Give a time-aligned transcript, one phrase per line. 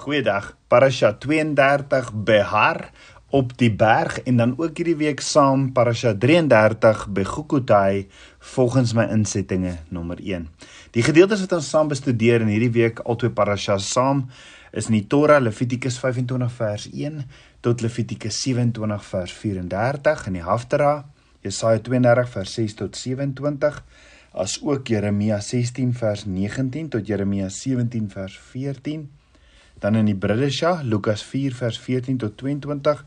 [0.00, 0.54] Goeiedag.
[0.72, 2.90] Parasha 32 Behar
[3.36, 8.06] op die berg en dan ook hierdie week saam Parasha 33 Begukutai
[8.54, 10.46] volgens my insettinge nommer 1.
[10.96, 14.24] Die gedeeltes wat ons saam bestudeer in hierdie week albei parashas saam
[14.72, 17.20] is in die Torah Levitikus 25 vers 1
[17.60, 20.94] tot Levitikus 27 vers 34 in die Haftara
[21.44, 23.84] Jesaja 32 vers 6 tot 27
[24.32, 29.10] as ook Jeremia 16 vers 19 tot Jeremia 17 vers 14
[29.80, 33.04] Dan in die Bridesha, Lukas 4 vers 14 tot 22,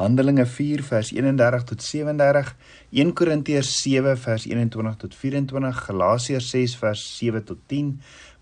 [0.00, 2.54] Handelinge 4 vers 31 tot 37,
[2.90, 7.92] 1 Korintiërs 7 vers 21 tot 24, Galasiërs 6 vers 7 tot 10,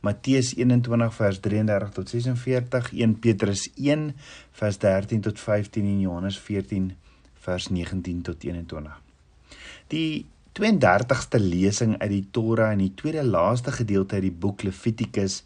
[0.07, 4.09] Matteus 21 vers 33 tot 46, 1 Petrus 1
[4.63, 6.89] vers 13 tot 15 en Johannes 14
[7.45, 8.97] vers 19 tot 21.
[9.93, 15.39] Die 32ste lesing uit die Torah en die tweede laaste gedeelte uit die boek Levitikus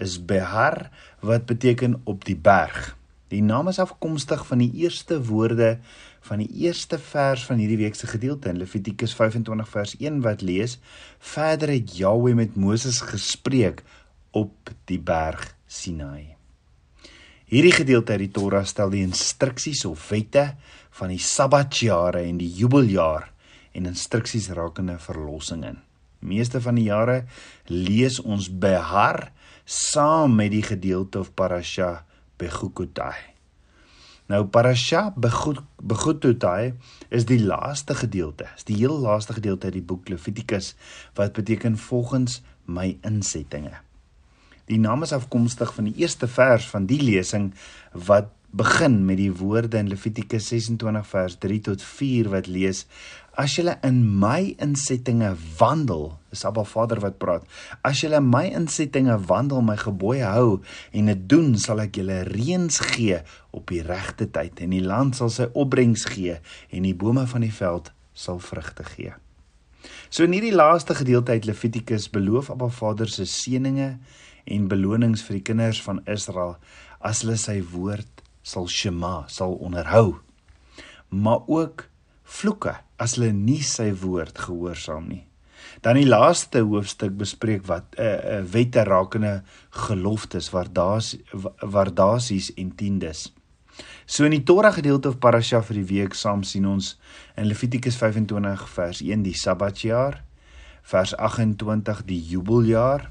[0.00, 0.86] is Behar
[1.20, 2.94] wat beteken op die berg.
[3.28, 5.74] Die naam is afkomstig van die eerste woorde
[6.24, 10.40] van die eerste vers van hierdie week se gedeelte in Levitikus 25 vers 1 wat
[10.40, 10.78] lees:
[11.18, 13.84] Verder het Jahweh met Moses gespreek
[14.32, 16.38] op die berg Sinai.
[17.52, 20.54] Hierdie gedeelte uit die Torah stel die instruksies of wette
[20.96, 23.33] van die Sabbatjare en die Jubeljaar
[23.74, 25.78] en instruksies rakende verlossing in.
[26.24, 27.24] Meeste van die jare
[27.68, 29.28] lees ons Behar
[29.64, 32.04] saam met die gedeelte of parasha
[32.40, 33.34] Begukutai.
[34.32, 36.72] Nou parasha Begukutai
[37.12, 40.72] is die laaste gedeelte, is die heel laaste gedeelte uit die boek Levitikus
[41.18, 43.74] wat beteken volgens my insettinge.
[44.64, 47.50] Die naam is afkomstig van die eerste vers van die lesing
[47.92, 52.84] wat begin met die woorde in Levitikus 26 vers 3 tot 4 wat lees
[53.34, 57.46] As julle in my insettinge wandel, is Abba Vader wat praat.
[57.82, 60.60] As julle my insettinge wandel, my gebooie hou
[60.94, 63.18] en dit doen, sal ek julle reëns gee
[63.50, 66.36] op die regte tyd en die land sal sy opbrengs gee
[66.70, 69.16] en die bome van die veld sal vrugte gee.
[70.14, 73.98] So in hierdie laaste gedeelte uit Levitikus beloof Abba Vader se seënings
[74.46, 76.54] en belonings vir die kinders van Israel
[77.02, 80.20] as hulle sy woord sal shema, sal onderhou.
[81.10, 81.88] Maar ook
[82.24, 85.24] vloeke as hulle nie sy woord gehoorsaam nie.
[85.82, 90.72] Dan die laaste hoofstuk bespreek wat 'n uh, eh, uh, eh, wette rakende geloftes waar
[90.72, 91.16] daar's
[91.60, 93.32] waar daar's en tiendes.
[94.06, 96.98] So in die Torah gedeelte of parasha vir die week saam sien ons
[97.36, 100.22] in Levitikus 25 vers 1 die Sabbatjaar,
[100.82, 103.10] vers 28 die Jubeljaar,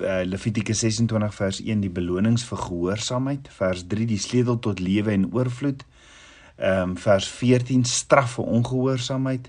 [0.00, 5.12] uh, Levitikus 26 vers 1 die belonings vir gehoorsaamheid, vers 3 die sleutel tot lewe
[5.12, 5.84] en oorvloed,
[6.62, 9.48] Ehm um, vers 14 straf vir ongehoorsaamheid.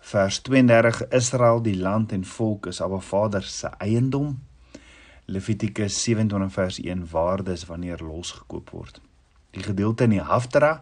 [0.00, 4.32] Vers 32 Israel die land en volk is Abba Vader se eiendom.
[5.24, 8.98] Levitikus 27 vers 1 waardes wanneer losgekoop word.
[9.50, 10.72] Die gedeelte in die Haftara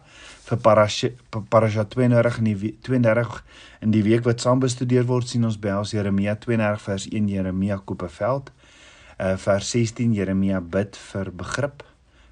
[0.47, 3.37] vir Parasha 32 in die 32
[3.85, 7.29] in die week wat saam bestudeer word sien ons by ons Jeremia 32 vers 1
[7.29, 8.49] Jeremia koop 'n veld.
[9.19, 11.83] Uh vers 16 Jeremia bid vir begrip.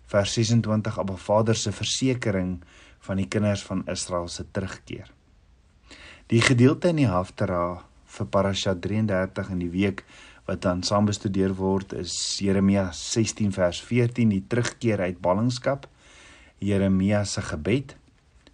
[0.08, 2.62] Vers 26 Abba Vader se versekering
[3.08, 5.10] van die kinders van Israel se terugkeer.
[6.28, 7.84] Die gedeelte in die Haftara
[8.18, 10.04] vir Parasha 33 in die week
[10.48, 12.14] wat dan saam bestudeer word is
[12.44, 15.88] Jeremia 16 vers 14 die terugkeer uit ballingskap,
[16.64, 17.96] Jeremia se gebed,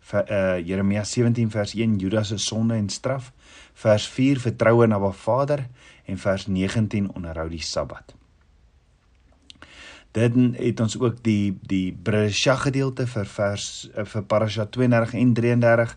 [0.04, 3.32] vir uh, Jeremia 17 vers 1 Judas se sonde en straf,
[3.86, 5.68] vers 4 vertroue na Ba Vader
[6.10, 8.18] en vers 19 onderhou die Sabbat.
[10.14, 13.66] Dit het ons ook die die Bresha gedeelte vir vers
[13.96, 15.96] eh, vir Parasha 32 en 33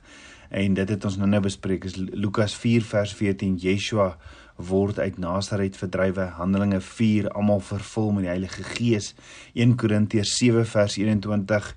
[0.56, 4.14] en dit het ons nou nou bespreek is Lukas 4 vers 14 Yeshua
[4.56, 9.10] word uit Nasaret verdrywe Handelinge 4 almal vervul met die Heilige Gees.
[9.52, 11.68] 1 Korintiërs 7 vers 21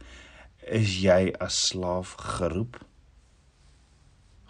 [0.80, 2.80] is jy as slaaf geroep?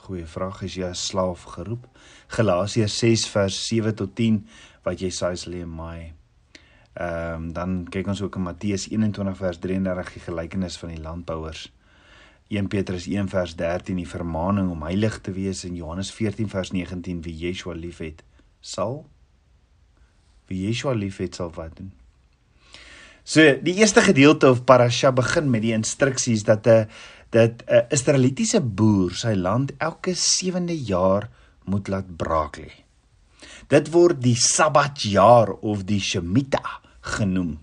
[0.06, 1.90] Goeie vraag is jy as slaaf geroep?
[2.38, 4.44] Galasiërs 6 vers 7 tot 10
[4.86, 6.19] wat jy sê is lê my
[6.94, 11.02] Ehm um, dan kyk ons ook in Matteus 21 vers 33 die gelykenis van die
[11.02, 11.72] landbouers.
[12.50, 16.72] 1 Petrus 1 vers 13 die vermaaning om heilig te wees en Johannes 14 vers
[16.74, 18.24] 19 wie Yeshua liefhet
[18.60, 19.04] sal
[20.50, 21.92] wie Yeshua liefhet sal wat doen.
[23.24, 26.90] So die eerste gedeelte of parasha begin met die instruksies dat 'n
[27.30, 31.30] dat 'n Israelitiese boer sy land elke 7de jaar
[31.66, 32.72] moet laat braak lê.
[33.68, 37.58] Dit word die Sabbatjaar of die Shemitah genoem.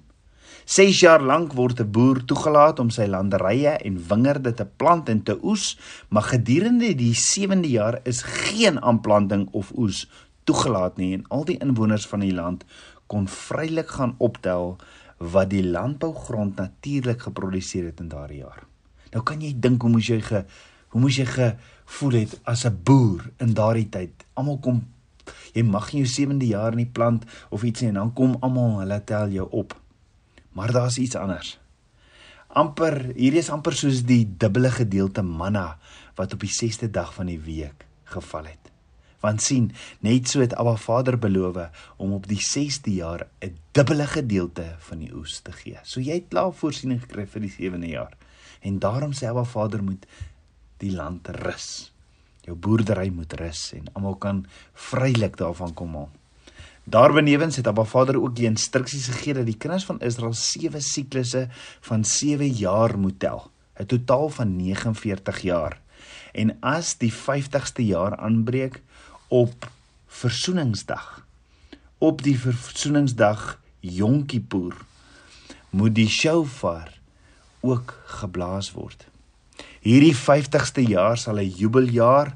[0.67, 5.23] 6 jaar lank word 'n boer toegelaat om sy landerye en wingerde te plant en
[5.23, 5.79] te oes,
[6.09, 10.09] maar gedurende die 7de jaar is geen aanplanting of oes
[10.45, 12.65] toegelaat nie en al die inwoners van die land
[13.07, 14.77] kon vrylik gaan optel
[15.19, 18.67] wat die landbougrond natuurlik geproduseer het in daardie jaar.
[19.15, 20.45] Nou kan jy dink hoe moes jy ge
[20.95, 24.25] hoe moes jy gevoel het as 'n boer in daardie tyd.
[24.35, 24.87] Almal kom
[25.57, 28.37] jy mag nie jou 7de jaar in die plant of iets nie en dan kom
[28.45, 29.73] almal hulle tel jou op.
[30.57, 31.57] Maar daar's iets anders.
[32.57, 35.75] Amper hierdie is amper soos die dubbele gedeelte manna
[36.17, 38.73] wat op die 6de dag van die week geval het.
[39.21, 39.71] Want sien,
[40.05, 44.99] net so het Abba Vader beloof om op die 6de jaar 'n dubbele gedeelte van
[44.99, 45.79] die oes te gee.
[45.83, 48.17] So jy het klaar voorsiening gekry vir die 7de jaar.
[48.61, 50.07] En daarom sê Abba Vader moet
[50.79, 51.96] die land rus.
[52.47, 54.45] Jou boerdery moet rus en almal kan
[54.89, 56.11] vrylik daarvan kom haal.
[56.87, 61.49] Daarbenewens het Abba Vader ook die instruksies gegee dat die kinders van Israel sewe siklusse
[61.89, 63.51] van 7 jaar moet tel,
[63.81, 65.81] 'n totaal van 49 jaar.
[66.33, 68.83] En as die 50ste jaar aanbreek
[69.29, 69.71] op
[70.07, 71.27] Versoeningsdag,
[71.99, 74.77] op die Versoeningsdag Yom Kippur,
[75.71, 76.93] moet die shofar
[77.61, 79.07] ook geblaas word.
[79.87, 82.35] Hierdie 50ste jaar sal 'n jubeljaar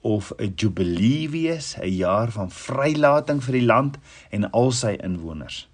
[0.00, 3.98] of 'n jubilee wees, 'n jaar van vrylating vir die land
[4.30, 5.68] en al sy inwoners.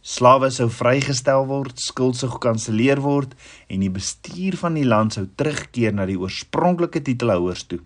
[0.00, 3.34] Slawe sou vrygestel word, skuld sou gekanselleer word
[3.68, 7.80] en die bestuur van die land sou terugkeer na die oorspronklike titelhouers toe.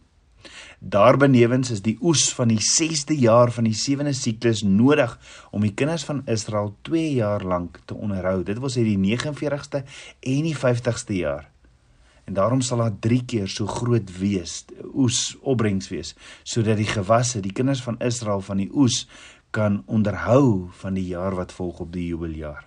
[0.79, 5.19] Daarbenewens is die oes van die 6de jaar van die 7de siklus nodig
[5.50, 8.44] om die kinders van Israel 2 jaar lank te onderhou.
[8.44, 9.82] Dit was hierdie 49ste
[10.21, 11.50] en die 50ste jaar
[12.31, 14.61] en daarom sal daar 3 keer so groot wees
[14.94, 16.15] oes opbrengs wees
[16.47, 19.03] sodat die gewasse die kinders van Israel van die oes
[19.50, 22.62] kan onderhou van die jaar wat volg op die jubeljaar.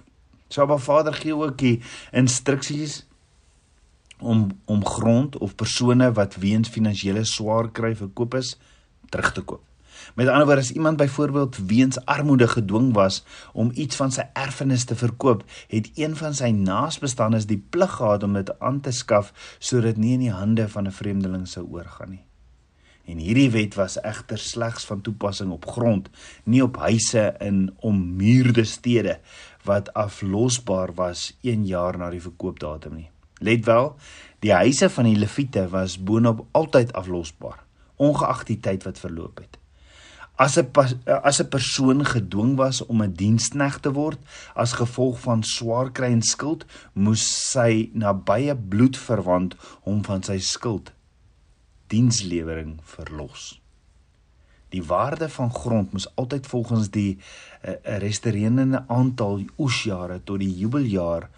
[0.51, 1.77] So Abba Vader gee ook die
[2.11, 3.05] instruksies
[4.19, 8.57] om om grond of persone wat weens finansiële swaar kry verkoop is
[9.09, 9.72] terug te koop.
[10.15, 13.23] Met ander woorde, as iemand byvoorbeeld weens armoede gedwing was
[13.53, 18.23] om iets van sy erfenis te verkoop, het een van sy naasbestaanes die plig gehad
[18.23, 22.09] om dit aan te skaf sodat nie in die hande van 'n vreemdeling sou oorgaan
[22.09, 22.25] nie.
[23.03, 26.09] En hierdie wet was egter slegs van toepassing op grond,
[26.43, 29.17] nie op huise in ommuurde stede
[29.67, 33.09] wat aflosbaar was 1 jaar na die verkoopdatum nie.
[33.43, 33.95] Let wel,
[34.39, 37.59] die huise van die leviete was boonop altyd aflosbaar,
[37.99, 39.59] ongeag die tyd wat verloop het.
[40.35, 40.69] As 'n
[41.05, 44.19] as 'n persoon gedwing was om 'n dienskneg te word
[44.55, 50.91] as gevolg van swaar kry en skuld, moes sy nabye bloedverwant hom van sy skuld
[51.93, 53.61] dienslewering verlos.
[54.73, 61.29] Die waarde van grond moes altyd volgens die uh, resterende aantal oesjare tot die jubeljaar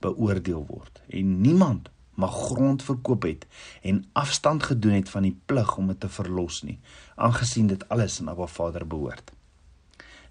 [0.00, 3.46] beoordeel word en niemand mag grond verkoop het
[3.82, 6.78] en afstand gedoen het van die plig om dit te verlos nie,
[7.14, 9.32] aangesien dit alles aan Abba Vader behoort.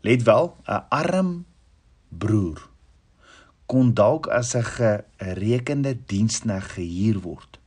[0.01, 1.45] Let wel, 'n arm
[2.07, 2.69] broer
[3.65, 7.59] kon dalk as 'n gerekende dienskneg gehuur word,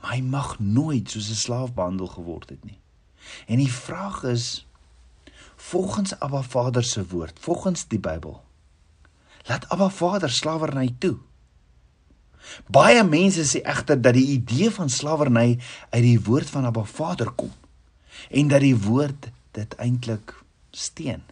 [0.00, 2.80] maar hy mag nooit soos 'n slaaf behandel geword het nie.
[3.46, 4.66] En die vraag is
[5.56, 8.44] volgens Abba Vader se woord, volgens die Bybel,
[9.46, 11.16] laat Abba Vader slawerny toe?
[12.70, 15.58] Baie mense sê egter dat die idee van slawerny
[15.90, 17.52] uit die woord van Abba Vader kom
[18.30, 20.32] en dat die woord dit eintlik
[20.70, 21.22] steen.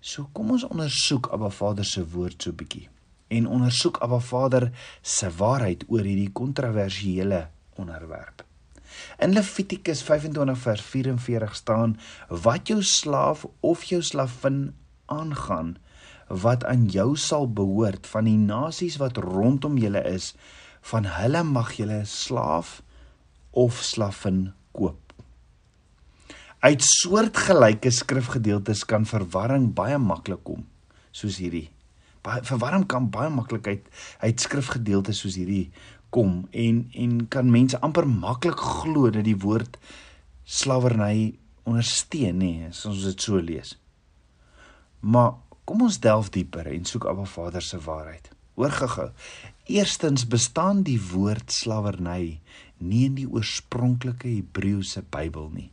[0.00, 2.88] So kom ons ondersoek Abba Vader se woord so bietjie
[3.32, 4.70] en ondersoek Abba Vader
[5.00, 7.46] se waarheid oor hierdie kontroversiële
[7.80, 8.44] onderwerp.
[9.24, 11.98] In Levitikus 25 vers 44 staan:
[12.28, 14.74] "Wat jou slaaf of jou slavin
[15.06, 15.76] aangaan,
[16.32, 20.32] wat aan jou sal behoort van die nasies wat rondom julle is
[20.92, 22.80] van hulle mag julle slaaf
[23.52, 24.98] of slavin koop.
[26.62, 30.64] Uit soortgelyke skrifgedeeltes kan verwarring baie maklik kom
[31.12, 31.68] soos hierdie.
[32.24, 33.90] Baie verwarring kan baie maklik uit
[34.22, 35.68] uit skrifgedeeltes soos hierdie
[36.12, 39.78] kom en en kan mense amper maklik glo dat die woord
[40.44, 41.34] slawerny
[41.68, 43.76] ondersteun nê as ons dit so lees.
[45.00, 45.34] Maar
[45.64, 48.30] Kom ons delf dieper en soek Abba Vader se waarheid.
[48.58, 49.10] Hoor gou-gou.
[49.70, 52.40] Eerstens bestaan die woord slawerny
[52.82, 55.70] nie in die oorspronklike Hebreëse Bybel nie.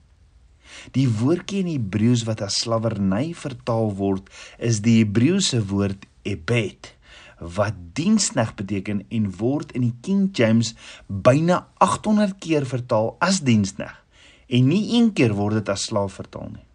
[0.93, 4.29] Die woordjie in Hebreëus wat as slawerny vertaal word,
[4.61, 6.93] is die Hebreëse woord ebed
[7.39, 10.73] wat diensneg beteken en word in die King James
[11.07, 13.95] byna 800 keer vertaal as diensneg
[14.49, 16.65] en nie een keer word dit as slaaf vertaal nie.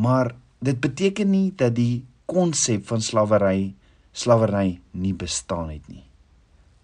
[0.00, 3.74] Maar dit beteken nie dat die konsep van slawery
[4.12, 6.04] slawery nie bestaan het nie.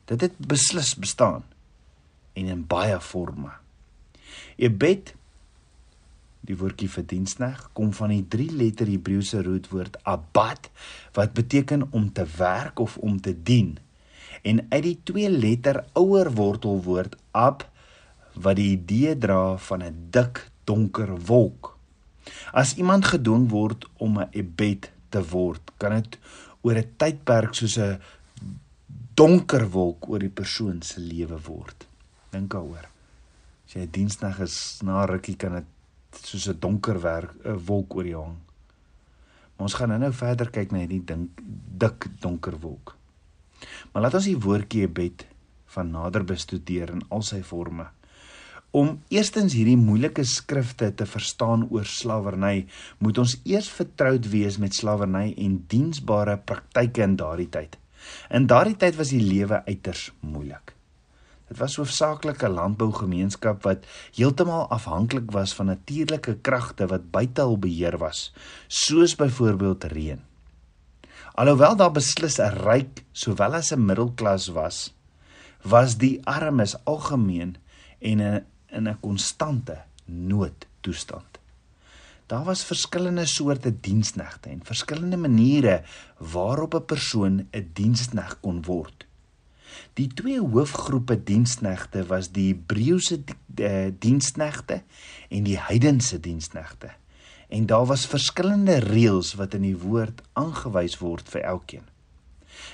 [0.06, 1.45] Dit het beslis bestaan
[2.37, 3.50] en in baie forme.
[4.56, 5.14] Ebed
[6.47, 10.68] die woordjie vir diensneg, kom van die drie letter Hebreëse roetwoord abad
[11.16, 13.76] wat beteken om te werk of om te dien.
[14.47, 17.66] En uit die twee letter ouer wortelwoord ab
[18.37, 21.75] wat die idee dra van 'n dik donker wolk.
[22.52, 26.18] As iemand gedwing word om 'n ebed te word, kan dit
[26.62, 28.00] oor 'n tydperk soos 'n
[29.14, 31.87] donker wolk oor die persoon se lewe word.
[32.30, 32.88] Dink daaroor.
[33.66, 35.66] As jy 'n diensnag is na rukkie kan dit
[36.23, 38.38] soos 'n donker werk 'n wolk oor jou hang.
[39.56, 41.40] Maar ons gaan nou-nou verder kyk na hierdie dink
[41.78, 42.97] dik donker wolk.
[43.92, 45.26] Maar laat ons die woordjie ebed
[45.66, 47.88] van nader bestudeer in al sy forme.
[48.70, 52.66] Om eerstens hierdie moeilike skrifte te verstaan oor slawerny,
[52.99, 57.76] moet ons eers vertroud wees met slawerny en diensbare praktyke in daardie tyd.
[58.30, 60.75] In daardie tyd was die lewe uiters moeilik.
[61.46, 67.58] Dit was hoofsaaklik 'n landbougemeenskap wat heeltemal afhanklik was van natuurlike kragte wat buite hul
[67.58, 68.32] beheer was,
[68.66, 70.20] soos byvoorbeeld reën.
[71.35, 74.94] Alhoewel daar beslis 'n ryk sowel as 'n middelklas was,
[75.62, 77.56] was die armes algemeen
[78.00, 78.44] en
[78.76, 81.38] in 'n konstante noodtoestand.
[82.26, 85.83] Daar was verskillende soorte diensknegte en verskillende maniere
[86.18, 89.06] waarop 'n persoon 'n dienskneg kon word.
[89.95, 93.21] Die twee hoofgroepe diensknegte was die Hebreëse
[93.54, 94.83] eh, diensknegte
[95.28, 96.90] en die heidense diensknegte.
[97.49, 101.87] En daar was verskillende reëls wat in die woord aangewys word vir elkeen.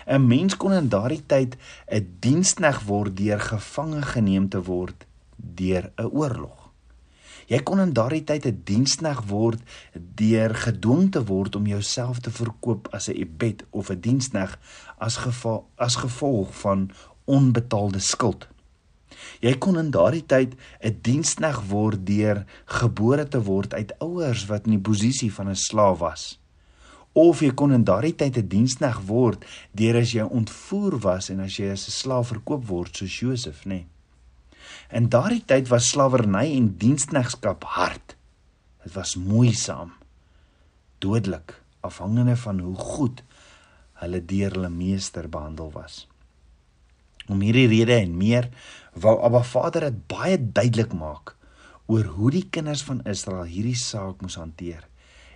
[0.06, 1.56] 'n Mens kon in daardie tyd
[1.86, 5.06] 'n dienskneg word deur gevange geneem te word
[5.42, 6.62] deur 'n oorlog.
[7.46, 9.60] Jy kon in daardie tyd 'n dienskneg word
[9.92, 14.58] deur gedwing te word om jouself te verkoop as 'n ebed of 'n dienskneg
[14.98, 16.90] as geval as gevolg van
[17.24, 18.48] onbetaalde skuld.
[19.40, 24.66] Jy kon in daardie tyd 'n dienskneg word deur gebore te word uit ouers wat
[24.66, 26.40] in die posisie van 'n slaaf was.
[27.12, 31.40] Of jy kon in daardie tyd 'n dienskneg word deur as jy ontvoer was en
[31.40, 33.68] as jy as 'n slaaf verkoop word soos Josef, nê.
[33.68, 33.91] Nee.
[34.90, 38.16] In daardie tyd was slawerny en diensknegskap hard.
[38.82, 39.92] Dit was moeisaam,
[40.98, 43.22] dodelik, afhangende van hoe goed
[44.02, 46.06] hulle deur hulle meester behandel was.
[47.30, 48.48] Om hierdie rede en meer
[48.98, 51.36] wou Abba Vader dit baie duidelik maak
[51.86, 54.86] oor hoe die kinders van Israel hierdie saak moes hanteer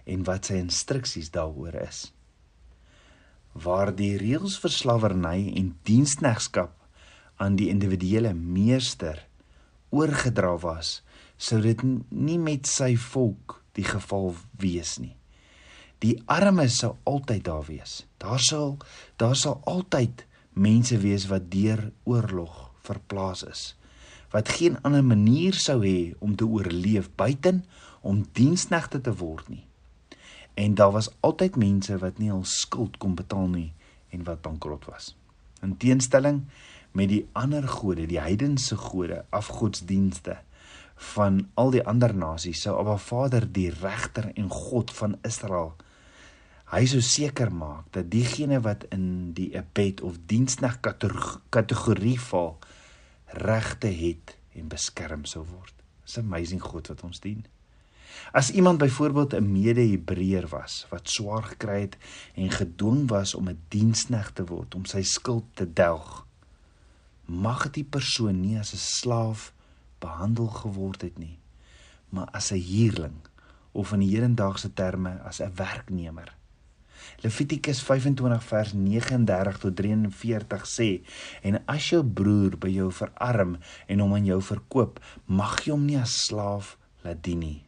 [0.06, 2.08] en wat sy instruksies daaroor is.
[3.56, 6.74] Waar die reëls vir slawerny en diensknegskap
[7.36, 9.22] aan die individuele meester
[9.90, 11.02] oorgedra was,
[11.36, 15.14] sou dit nie met sy volk die geval wees nie.
[16.00, 18.04] Die armes sou altyd daar wees.
[18.20, 18.76] Daar sal
[19.20, 20.24] daar sal altyd
[20.56, 23.74] mense wees wat deur oorlog verplaas is
[24.32, 27.64] wat geen ander manier sou hê om te oorleef buiten
[28.00, 29.64] om diensknegte te word nie
[30.56, 33.70] en daar was altyd mense wat nie hul skuld kon betaal nie
[34.16, 35.12] en wat bankrot was
[35.66, 36.42] in teenstelling
[36.96, 40.38] met die ander gode die heidense gode afgodsdienste
[41.14, 45.74] van al die ander nasies sou Abba Vader die regter en God van Israel
[46.66, 52.56] Hy sou seker maak dat diegene wat in die ebed of diensnag kategorie val
[53.38, 55.74] regte het en beskerm sou word.
[56.06, 57.46] 'n amazing God wat ons dien.
[58.32, 61.96] As iemand byvoorbeeld 'n mede-Hebreër was wat swaar gekry het
[62.34, 66.25] en gedwing was om 'n diensnag te word om sy skuld te delg,
[67.26, 69.52] mag die persoon nie as 'n slaaf
[69.98, 71.38] behandel geword het nie,
[72.08, 73.20] maar as 'n huurling
[73.72, 76.34] of in hedendaagse terme as 'n werknemer.
[77.22, 81.02] Levitikus 25 vers 39 tot 43 sê:
[81.42, 83.56] En as jou broer by jou verarm
[83.86, 87.62] en hom aan jou verkoop, mag jy hom nie as slaaf laat dien nie.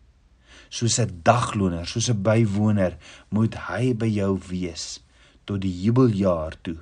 [0.69, 2.99] Soos 'n dagloner, soos 'n bywoner,
[3.31, 5.01] moet hy by jou wees
[5.45, 6.77] tot die jubeljaar toe.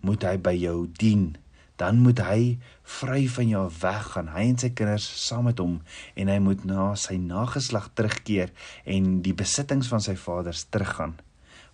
[0.00, 1.36] Moet hy by jou dien.
[1.78, 2.58] Dan moet hy
[2.98, 5.78] vry van jou weggaan, hy en sy kinders saam met hom,
[6.18, 8.50] en hy moet na sy nageslag terugkeer
[8.84, 11.18] en die besittings van sy vaders teruggaan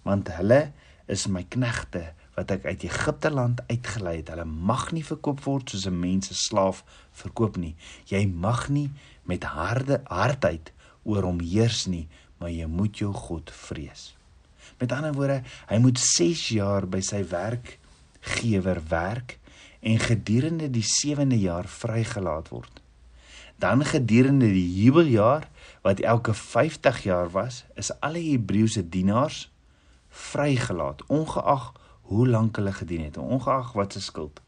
[0.05, 0.61] want hulle
[1.11, 4.31] is my knegte wat ek uit Egipte land uitgelei het.
[4.33, 7.75] Hulle mag nie verkoop word soos 'n mens se slaaf verkoop nie.
[8.07, 8.91] Jy mag nie
[9.25, 10.73] met harde hardheid
[11.05, 12.09] oor hom heers nie,
[12.39, 14.15] maar jy moet jou God vrees.
[14.81, 19.39] Met ander woorde, hy moet 6 jaar by sy werkgewer werk
[19.85, 22.81] en gedurende die 7de jaar vrygelaat word.
[23.61, 25.49] Dan gedurende die jubeljaar
[25.85, 29.51] wat elke 50 jaar was, is alle Hebreëse dienaars
[30.09, 31.73] vrygelaat ongeag
[32.11, 34.41] hoe lank hulle gedien het ongeag wat se skuld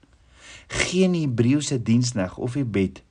[0.67, 3.03] geen Hebreëse diensneg of gebed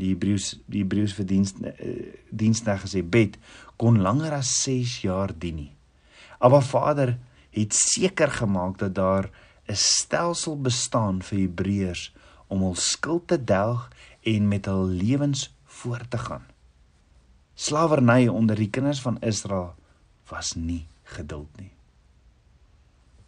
[0.00, 1.70] die Hebreëus die Hebreëus vir diens uh,
[2.30, 3.38] diensnag gesê bet
[3.80, 5.72] kon langer as 6 jaar dien nie.
[6.42, 7.16] Maar Vader
[7.54, 9.28] het seker gemaak dat daar
[9.68, 12.12] 'n stelsel bestaan vir Hebreërs
[12.46, 13.88] om hul skuld te delg
[14.22, 16.46] en met hul lewens voort te gaan.
[17.54, 19.74] Slawerny onder die kinders van Israel
[20.28, 21.70] was nie geduld nie.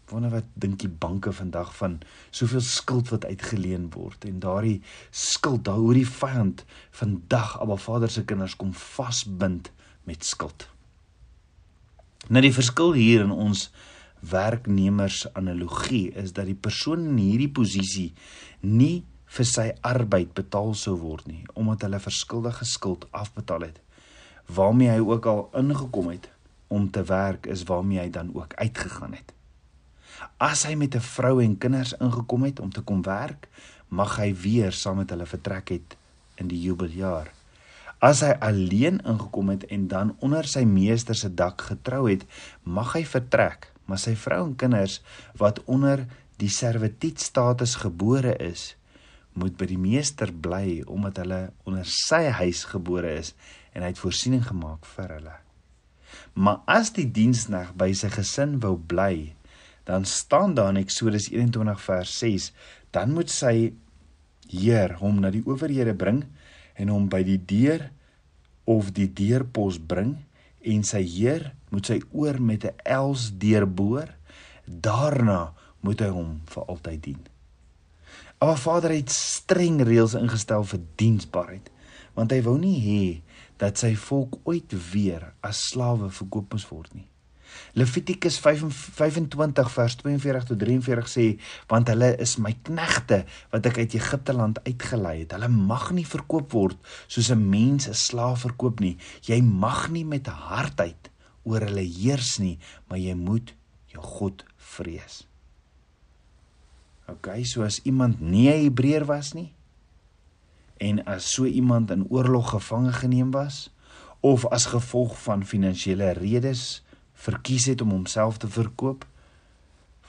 [0.09, 1.99] Wonder wat dink die banke vandag van
[2.31, 8.11] soveel skuld wat uitgeleen word en daardie skuld daar hoe die vyand vandag Abba Vader
[8.11, 9.71] se kinders kom vasbind
[10.05, 10.69] met skuld.
[12.29, 13.71] Nou die verskil hier in ons
[14.31, 18.13] werknemers analogie is dat die persoon in hierdie posisie
[18.61, 19.05] nie
[19.37, 23.81] vir sy arbeid betaal sou word nie omdat hulle verskuldige skuld afbetaal het
[24.47, 26.29] waarmee hy ook al ingekom het
[26.69, 29.33] om te werk is waarmee hy dan ook uitgegaan het.
[30.37, 33.49] As hy met 'n vrou en kinders ingekom het om te kom werk
[33.89, 35.97] mag hy weer saam met hulle vertrek het
[36.35, 37.33] in die jubeljaar.
[37.99, 42.25] As hy alleen ingekom het en dan onder sy meester se dak getrou het
[42.63, 45.01] mag hy vertrek maar sy vrou en kinders
[45.41, 46.07] wat onder
[46.41, 48.73] die servitut status gebore is
[49.35, 53.33] moet by die meester bly omdat hulle onder sy huis gebore is
[53.75, 55.39] en hy het voorsiening gemaak vir hulle.
[56.39, 59.35] Maar as die dienskneg by sy gesin wou bly,
[59.85, 62.51] dan staan daar in Eksodus 21 vers 6,
[62.95, 63.75] dan moet sy
[64.51, 66.23] heer hom na die owerhede bring
[66.79, 67.89] en hom by die deur
[68.71, 70.17] of die deurpos bring
[70.65, 74.09] en sy heer moet sy oor met 'n els deurboor.
[74.65, 77.23] Daarna moet hy hom vir altyd dien.
[78.41, 81.71] Maar Vader het streng reëls ingestel vir diensbaarheid,
[82.15, 83.23] want hy wou nie hê
[83.57, 87.07] dat sy volk ooit weer as slawe verkoop moes word nie.
[87.75, 91.27] Levitikus 25 vers 42 tot 43 sê
[91.71, 95.33] want hulle is my knegte wat ek uit Egipte land uitgelei het.
[95.37, 98.97] Hulle mag nie verkoop word soos 'n mens 'n slaaf verkoop nie.
[99.23, 101.11] Jy mag nie met hardheid
[101.45, 102.59] oor hulle heers nie,
[102.89, 103.55] maar jy moet
[103.93, 105.27] jou God vrees.
[107.09, 109.53] OK, so as iemand nie 'n Hebreër was nie
[110.77, 113.71] en as so iemand in oorlog gevange geneem was
[114.21, 116.83] of as gevolg van finansiële redes
[117.25, 119.07] verkies het om homself te verkoop,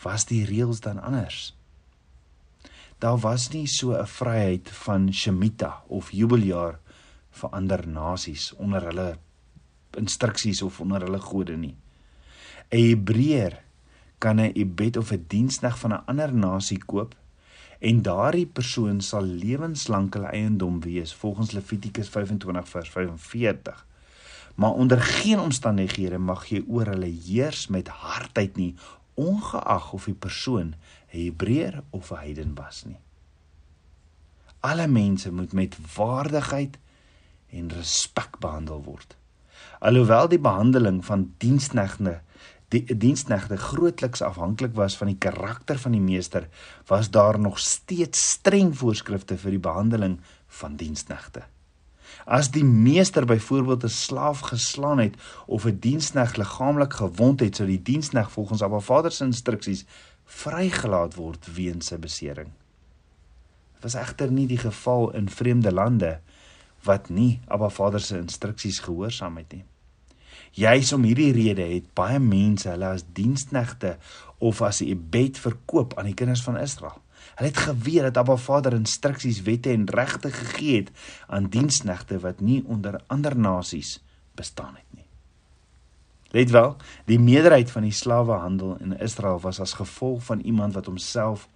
[0.04, 1.54] was die reëls dan anders.
[3.00, 6.80] Daar was nie so 'n vryheid van Shemitah of jubeljaar
[7.32, 9.18] vir ander nasies onder hulle
[9.98, 11.76] instruksies of onder hulle gode nie.
[12.72, 13.62] 'n Hebreër
[14.18, 17.16] kan 'n ibed of 'n diensneg van 'n ander nasie koop
[17.80, 23.86] en daardie persoon sal lewenslank hulle eiendom wees volgens Levitikus 25 vers 45.
[24.56, 28.76] Maar onder geen omstandighede mag jy oor hulle heers met hardheid nie,
[29.14, 30.76] ongeag of die persoon 'n
[31.08, 33.00] Hebreër of 'n heiden was nie.
[34.60, 36.78] Alle mense moet met waardigheid
[37.50, 39.16] en respek behandel word.
[39.80, 42.22] Alhoewel die behandeling van diensknegte
[42.74, 46.48] die diensknegte grootliks afhanklik was van die karakter van die meester,
[46.90, 51.46] was daar nog steeds streng voorskrifte vir die behandeling van diensknegte.
[52.26, 57.68] As die meester byvoorbeeld 'n slaaf geslaan het of 'n dienskneg liggaamlik gewond het, sou
[57.68, 59.86] die dienskneg volgens Abba Vader se instruksies
[60.26, 62.50] vrygelaat word weens sy besering.
[63.74, 66.20] Dit was egter nie die geval in vreemde lande
[66.84, 69.66] wat nie Abba Vader se instruksies gehoorsaam het nie.
[70.52, 73.98] Juis om hierdie rede het baie mense hulle as diensknegte
[74.38, 77.02] of as 'n ibed verkoop aan die kinders van Israel.
[77.36, 80.92] Hulle het geweet dat Abba Vader instruksies, wette en regte gegee het
[81.28, 84.00] aan diensknegte wat nie onder ander nasies
[84.36, 85.06] bestaan het nie.
[86.32, 90.86] Let wel, die meerderheid van die slawehandel in Israel was as gevolg van iemand wat
[90.86, 91.48] homself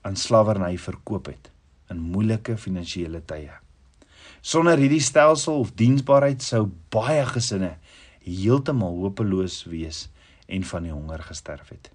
[0.00, 1.50] aan slawerny verkoop het
[1.90, 3.50] in moeilike finansiële tye.
[4.40, 7.76] Sonder hierdie stelsel of diensbaarheid sou baie gesinne
[8.22, 10.08] heeltemal hopeloos wees
[10.46, 11.90] en van die honger gesterf het.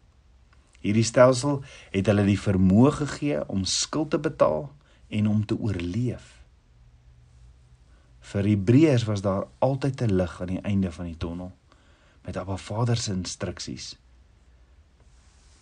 [0.88, 1.60] Hierdie stelsel
[1.92, 4.70] het hulle die vermoë gegee om skuld te betaal
[5.12, 6.38] en om te oorleef.
[8.32, 11.52] Vir Hebreërs was daar altyd 'n lig aan die einde van die tonnel
[12.24, 13.98] met Abba Vader se instruksies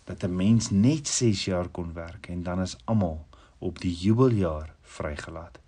[0.04, 3.26] dat 'n mens net 6 jaar kon werk en dan is almal
[3.58, 5.58] op die jubeljaar vrygelaat.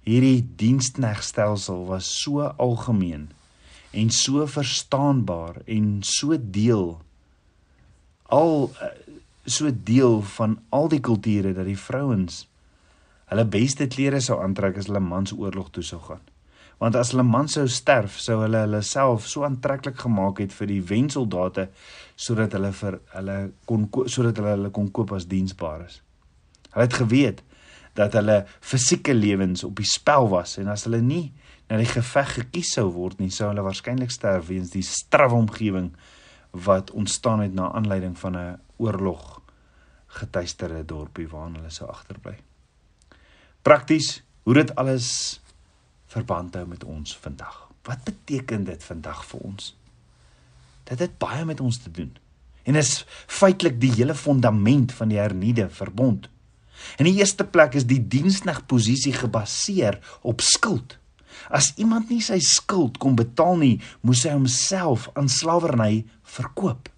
[0.00, 3.30] Hierdie diensknegstelsel was so algemeen
[3.90, 7.00] en so verstaanbaar en so deel
[8.32, 8.92] al eh,
[9.44, 12.44] so deel van al die kulture dat die vrouens
[13.32, 16.22] hulle beste klere sou aantrek as hulle mans oorlog toe sou gaan.
[16.78, 20.70] Want as hulle man sou sterf, sou hulle hulle self so aantreklik gemaak het vir
[20.70, 21.68] die wensoldate
[22.16, 26.00] sodat hulle vir hulle kon sodat hulle hulle kon koop as diensbares.
[26.72, 27.42] Hulle het geweet
[27.94, 31.28] dat hulle fisieke lewens op die spel was en as hulle nie
[31.70, 35.92] na die geveg gekies sou word nie, sou hulle waarskynlik sterf weens die strawwe omgewing
[36.54, 39.40] wat ontstaan het na aanleiding van 'n oorlog
[40.06, 42.38] getuisterde dorpie waarna hulle sou agterbly.
[43.62, 45.40] Prakties hoe dit alles
[46.06, 47.68] verband hou met ons vandag.
[47.82, 49.76] Wat beteken dit vandag vir ons?
[50.84, 52.16] Dit het baie met ons te doen.
[52.62, 56.28] En is feitelik die hele fondament van die hernieude verbond.
[56.96, 60.98] In die eerste plek is die diensneg posisie gebaseer op skuld.
[61.48, 66.04] As iemand nie sy skuld kon betaal nie, moes hy homself aan slawerny
[66.36, 66.90] verkoop.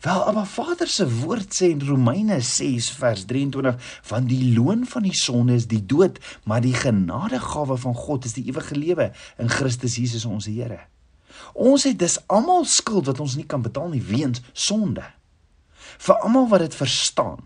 [0.00, 3.74] Wel, Abba Vader se woord sê in Romeine 6 vers 23,
[4.06, 8.36] want die loon van die sonde is die dood, maar die genadegawe van God is
[8.36, 9.08] die ewige lewe
[9.42, 10.84] in Christus Jesus ons Here.
[11.58, 15.02] Ons het dus almal skuld wat ons nie kan betaal nie weens sonde.
[15.98, 17.42] Vir almal wat dit verstaan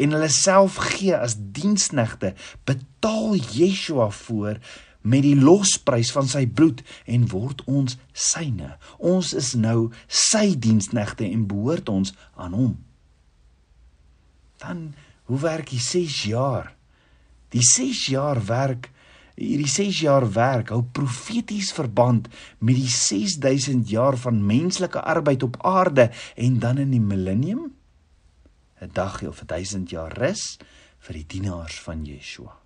[0.00, 2.36] en hulle self gee as diensknegte,
[2.70, 4.62] betaal Yeshua voor
[5.02, 8.76] met die losprys van sy bloed en word ons syne.
[8.98, 12.74] Ons is nou sy diensknegte en behoort ons aan hom.
[14.60, 14.90] Dan
[15.30, 16.74] hoe werk die 6 jaar?
[17.50, 18.90] Die 6 jaar werk
[19.40, 22.28] hierdie 6 jaar werk hou profeties verband
[22.60, 27.70] met die 6000 jaar van menslike arbeid op aarde en dan in die millennium
[28.80, 30.58] 'n dag of 1000 jaar rus
[30.98, 32.56] vir die dienaars van Yeshua.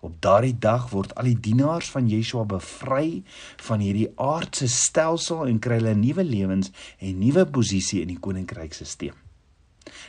[0.00, 3.22] Op daardie dag word al die dienaars van Yeshua bevry
[3.66, 6.70] van hierdie aardse stelsel en kry hulle nuwe lewens
[7.02, 9.16] en nuwe posisie in die koninkryksisteem.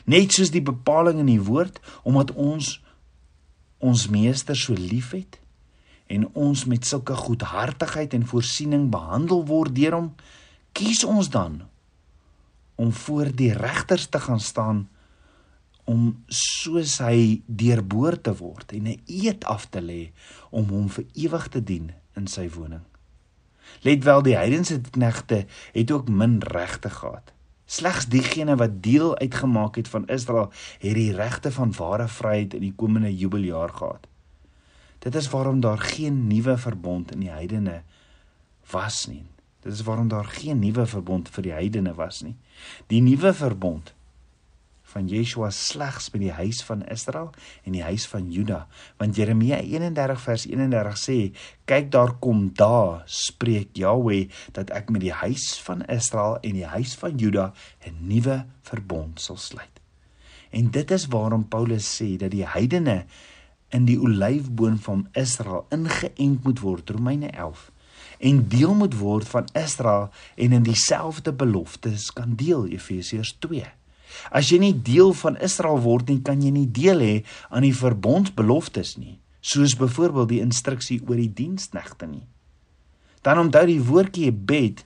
[0.06, 2.78] Net soos die bepaling in die woord omdat ons
[3.80, 5.40] ons meester so liefhet
[6.12, 10.10] en ons met sulke goedhartigheid en voorsiening behandel word deur hom,
[10.76, 11.62] kies ons dan
[12.80, 14.88] om voor die regters te gaan staan
[15.90, 20.12] om soos hy deurboor te word en 'n eed af te lê
[20.52, 22.86] om hom vir ewig te dien in sy woning.
[23.82, 27.34] Let wel die heidense knegte het ook min regte gehad.
[27.66, 32.62] Slegs diegene wat deel uitgemaak het van Israel het die regte van ware vryheid in
[32.62, 34.08] die komende jubeljaar gehad.
[35.00, 37.84] Dit is waarom daar geen nuwe verbond in die heidene
[38.72, 39.26] was nie.
[39.60, 42.36] Dit is waarom daar geen nuwe verbond vir die heidene was nie.
[42.88, 43.94] Die nuwe verbond
[44.90, 47.30] van Yeshua slegs by die huis van Israel
[47.64, 48.64] en die huis van Juda.
[48.98, 51.18] Want Jeremia 31 vers 31 sê
[51.70, 56.70] kyk daar kom daar spreek Jahweh dat ek met die huis van Israel en die
[56.70, 57.54] huis van Juda
[57.86, 59.82] 'n nuwe verbond sal sluit.
[60.50, 63.06] En dit is waarom Paulus sê dat die heidene
[63.70, 67.72] in die olyfboom van Israel ingeënt moet word Romeine 11
[68.20, 73.79] en deel moet word van Israel en in dieselfde beloftes kan deel Efesiërs 2
[74.32, 77.16] As jy nie deel van Israel word nie, kan jy nie deel hê
[77.50, 82.26] aan die verbondsbeloftes nie, soos byvoorbeeld die instruksie oor die diensknegte nie.
[83.22, 84.86] Dan onthou die woordjie bed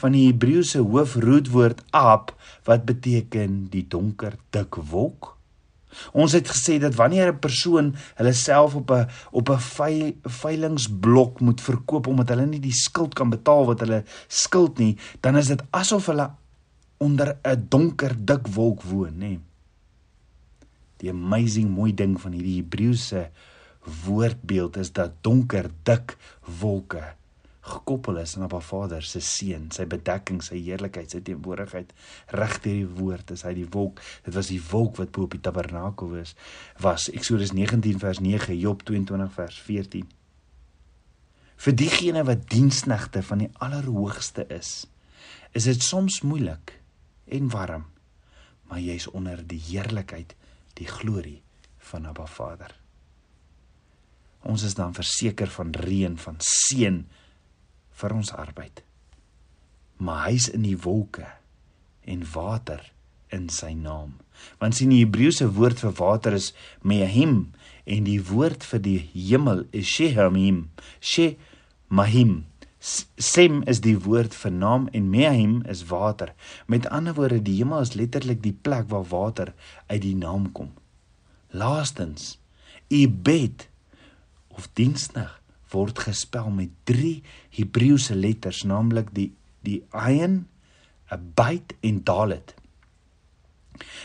[0.00, 2.34] van die Hebreëse hoofrootwoord ab
[2.66, 5.34] wat beteken die donker dik wolk.
[6.10, 9.60] Ons het gesê dat wanneer 'n persoon hulle self op 'n op 'n
[10.22, 15.36] veilingsblok moet verkoop omdat hulle nie die skuld kan betaal wat hulle skuld nie, dan
[15.36, 16.30] is dit asof hulle
[16.98, 19.38] onder 'n donker dik wolk woon, nê.
[20.96, 23.30] Die amazing mooi ding van hierdie Hebreëse
[24.04, 26.16] woordbeeld is dat donker dik
[26.60, 27.14] wolke
[27.64, 31.94] gekoppel is aan Abba Vader se seun, sy bedekking, sy heerlikheid, sy teenwoordigheid
[32.36, 34.02] reg deur die woord is hy die wolk.
[34.26, 36.34] Dit was die wolk wat bo op die tabernakel was.
[36.84, 40.10] Was Eksodus 19 vers 9, Job 22 vers 14.
[41.64, 44.84] Vir diegene wat diensknegte van die Allerhoogste is,
[45.56, 46.74] is dit soms moeilik
[47.24, 47.84] en warm,
[48.68, 50.34] maar jy's onder die heerlikheid,
[50.78, 51.40] die glorie
[51.90, 52.74] van Abba Vader.
[54.44, 57.04] Ons is dan verseker van reën, van seën
[57.94, 58.82] vir ons arbeid.
[59.96, 61.26] Maar hy's in die wolke
[62.04, 62.82] en water
[63.32, 64.18] in sy naam.
[64.60, 69.64] Want sien die Hebreëse woord vir water is mehim en die woord vir die hemel
[69.72, 70.66] is shehemim.
[71.00, 72.44] Shemahim.
[72.84, 76.34] Sem is die woord vir naam en Mehim is water.
[76.68, 79.54] Met ander woorde, die hemel is letterlik die plek waar water
[79.86, 80.74] uit die naam kom.
[81.48, 82.34] Laastens,
[82.92, 83.68] Ibed
[84.52, 85.32] of diensnig
[85.72, 87.22] word gespel met 3
[87.56, 89.30] Hebreëse letters, naamlik die
[89.64, 90.42] die Ayin,
[91.08, 92.52] Abait en Dalet.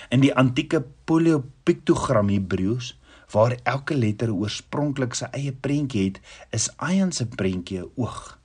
[0.07, 2.93] In die antieke polypiktogram Hebreëus
[3.35, 6.23] waar elke letter oorspronklik sy eie prentjie het,
[6.55, 8.38] is Ayin se prentjie 'n oog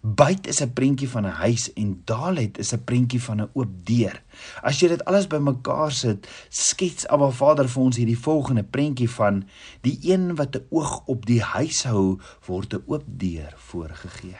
[0.00, 3.86] Byt is 'n prentjie van 'n huis en Dalet is 'n prentjie van 'n oop
[3.86, 4.22] deur.
[4.62, 9.48] As jy dit alles bymekaar sit, skets Abba Vader vir ons hierdie volgende prentjie van
[9.80, 14.36] die een wat 'n oog op die huis hou, word 'n oop deur voorgegee.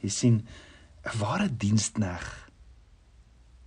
[0.00, 0.46] Jy sien,
[1.04, 2.50] 'n ware dienskneg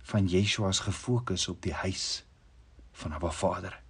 [0.02, 2.24] van Yeshua is gefokus op die huis
[2.92, 3.80] van Abba Vader.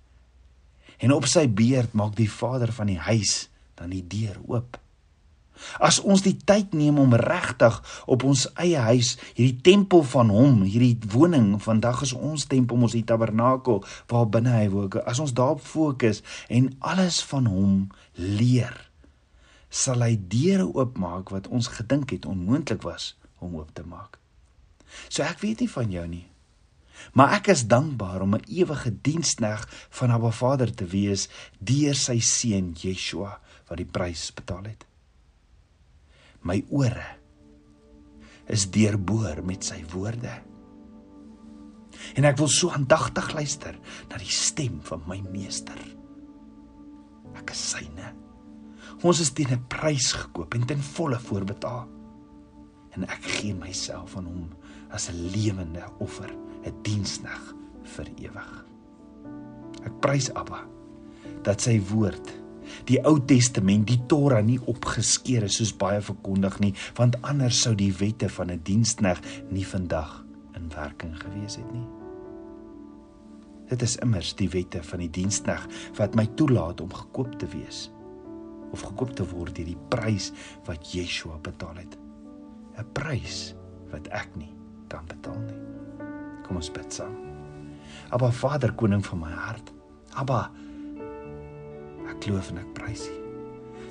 [0.99, 4.79] En op sy beurt maak die Vader van die huis dan die deur oop.
[5.81, 10.63] As ons die tyd neem om regtig op ons eie huis, hierdie tempel van hom,
[10.67, 14.91] hierdie woning, vandag is ons tempel, ons die tabernakel waar binne hy woon.
[15.05, 17.75] As ons daarop fokus en alles van hom
[18.15, 18.75] leer,
[19.69, 23.13] sal hy deure oopmaak wat ons gedink het onmoontlik was
[23.45, 24.17] om oop te maak.
[25.13, 26.27] So ek weet nie van jou nie.
[27.15, 32.19] Maar ek is dankbaar om 'n ewige dienskneg van Abba Vader te wees deur sy
[32.19, 34.88] seun Yeshua wat die prys betaal het
[36.43, 37.07] my ore
[38.49, 40.33] is deurboor met sy woorde.
[42.17, 43.77] En ek wil so aandagtig luister
[44.09, 45.79] na die stem van my meester.
[47.39, 48.15] Ek is syne.
[49.07, 51.87] Ons is teen 'n prys gekoop en ten volle voorbetaal.
[52.97, 54.49] En ek gee myself aan hom
[54.91, 56.31] as 'n lewende offer,
[56.65, 58.65] 'n diensnag vir ewig.
[59.85, 60.65] Ek prys Abba
[61.43, 62.33] dat sy woord
[62.85, 67.75] die Ou Testament, die Torah nie opgeskeer is soos baie verkondig nie, want anders sou
[67.75, 71.87] die wette van 'n dienskneg nie vandag in werking gewees het nie.
[73.69, 75.67] Dit is immers die wette van die dienskneg
[75.99, 77.91] wat my toelaat om gekoop te wees
[78.73, 80.33] of gekoop te word deur die prys
[80.67, 81.99] wat Yeshua betaal het.
[82.79, 83.55] 'n Prys
[83.91, 84.53] wat ek nie
[84.89, 85.61] kan betaal nie.
[86.47, 87.17] Kom ons bid saam.
[88.11, 89.73] Aba Vader, koning van my hart.
[90.17, 90.51] Aba
[92.19, 93.17] Ek loof en ek prys U.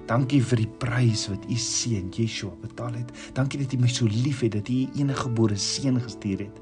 [0.08, 3.12] Dankie vir die prys wat U seun Yeshua betaal het.
[3.36, 6.58] Dankie dat U my so liefhet dat U U enige gebore seun gestuur het.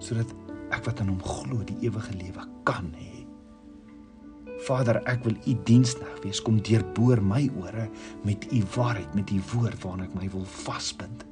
[0.00, 0.32] Sodat
[0.72, 3.20] ek wat aan hom glo die ewige lewe kan hê.
[4.64, 6.40] Vader, ek wil U diensnag wees.
[6.40, 7.88] Kom deurboor my ore
[8.24, 11.26] met U waarheid, met U woord waarna ek my wil vasbind.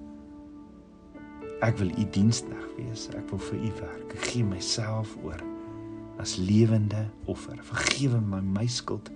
[1.64, 3.08] Ek wil U diensnag wees.
[3.16, 4.16] Ek wil vir U werk.
[4.18, 5.40] Ek gee myself oor
[6.20, 7.56] as lewende offer.
[7.64, 9.10] Vergewe my my skuld.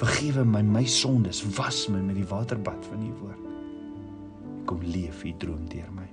[0.00, 1.42] Vergewe my my sondes.
[1.56, 3.44] Was my met die waterbad van u woord.
[4.68, 6.08] Kom leef u droom deur my.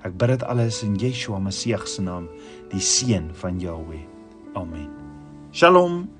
[0.00, 2.28] Ek bid dit alles in Yeshua Messie se naam,
[2.72, 4.06] die seun van Jahweh.
[4.54, 4.88] Amen.
[5.52, 6.19] Shalom.